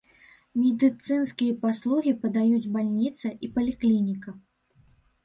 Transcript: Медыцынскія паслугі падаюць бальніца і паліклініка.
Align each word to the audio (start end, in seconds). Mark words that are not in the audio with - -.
Медыцынскія 0.59 1.57
паслугі 1.65 2.13
падаюць 2.23 2.71
бальніца 2.79 3.27
і 3.47 3.51
паліклініка. 3.59 4.29